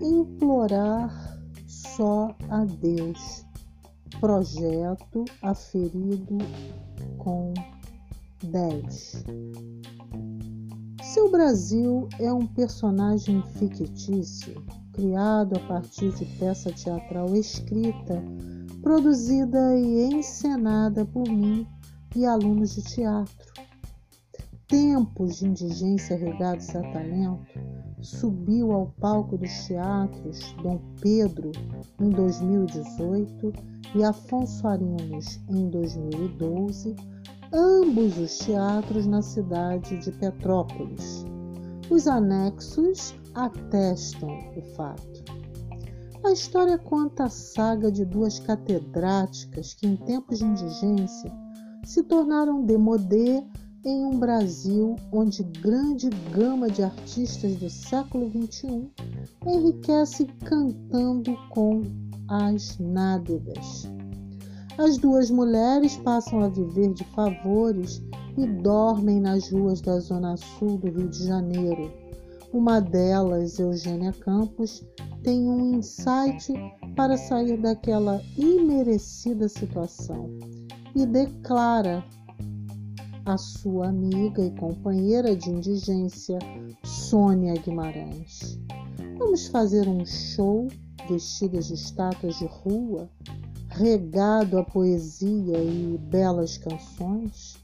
[0.00, 3.44] adorar só a Deus.
[4.18, 6.38] Projeto aferido
[7.18, 7.54] com
[8.42, 9.24] 10.
[11.02, 14.62] Seu Brasil é um personagem fictício
[14.92, 18.22] criado a partir de peça teatral escrita,
[18.82, 21.66] produzida e encenada por mim
[22.14, 23.50] e alunos de teatro.
[24.68, 27.58] Tempos de indigência regados a talento,
[28.02, 31.52] subiu ao palco dos teatros Dom Pedro
[32.00, 33.52] em 2018
[33.94, 36.94] e Afonso Arinos em 2012,
[37.52, 41.24] ambos os teatros na cidade de Petrópolis.
[41.90, 45.40] Os anexos atestam o fato.
[46.22, 51.32] A história conta a saga de duas catedráticas que, em tempos de indigência,
[51.82, 53.42] se tornaram demodê
[53.84, 58.90] em um Brasil onde grande gama de artistas do século XXI
[59.46, 61.82] enriquece cantando com
[62.28, 63.88] as nádegas.
[64.78, 68.02] As duas mulheres passam a viver de favores
[68.36, 71.90] e dormem nas ruas da zona sul do Rio de Janeiro.
[72.52, 74.84] Uma delas, Eugênia Campos,
[75.22, 76.52] tem um insight
[76.96, 80.28] para sair daquela imerecida situação
[80.94, 82.04] e declara
[83.30, 86.36] a sua amiga e companheira de indigência,
[86.82, 88.58] Sônia Guimarães.
[89.18, 90.66] Vamos fazer um show
[91.08, 93.08] vestidas de estátuas de rua,
[93.68, 97.56] regado a poesia e belas canções?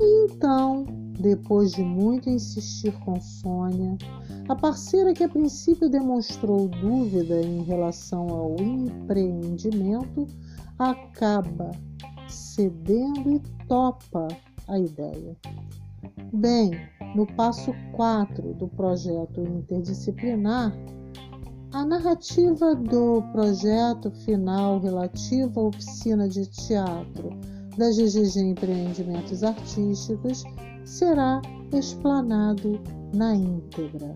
[0.00, 0.84] E então,
[1.20, 3.96] depois de muito insistir com Sônia,
[4.48, 10.26] a parceira que a princípio demonstrou dúvida em relação ao empreendimento,
[10.76, 11.70] acaba
[12.28, 14.26] cedendo e topa
[14.70, 15.36] a ideia.
[16.32, 16.70] Bem,
[17.14, 20.72] no passo 4 do projeto interdisciplinar,
[21.72, 27.30] a narrativa do projeto final relativo à oficina de teatro
[27.76, 30.42] da GGG Empreendimentos Artísticos
[30.84, 31.40] será
[31.72, 32.80] explanado
[33.14, 34.14] na íntegra.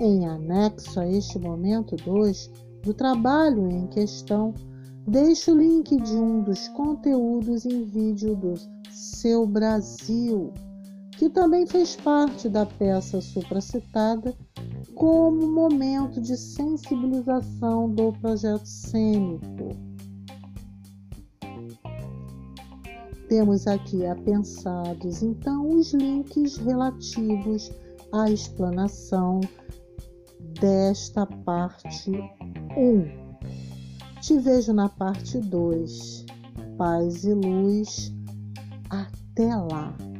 [0.00, 2.50] Em anexo a este momento 2
[2.82, 4.54] do trabalho em questão,
[5.06, 8.54] deixo o link de um dos conteúdos em vídeo do
[9.24, 10.52] seu Brasil,
[11.12, 14.36] que também fez parte da peça supracitada
[14.94, 19.70] como momento de sensibilização do projeto cênico.
[23.26, 27.72] Temos aqui apensados então os links relativos
[28.12, 29.40] à explanação
[30.60, 34.20] desta parte 1.
[34.20, 36.26] Te vejo na parte 2.
[36.76, 38.13] Paz e luz
[39.34, 40.13] 塔拉。